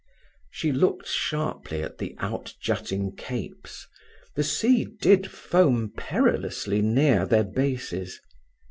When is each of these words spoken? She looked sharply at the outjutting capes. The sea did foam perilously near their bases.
She 0.49 0.71
looked 0.71 1.05
sharply 1.07 1.83
at 1.83 1.99
the 1.99 2.15
outjutting 2.19 3.17
capes. 3.17 3.87
The 4.35 4.41
sea 4.43 4.85
did 4.99 5.29
foam 5.29 5.93
perilously 5.95 6.81
near 6.81 7.27
their 7.27 7.43
bases. 7.43 8.19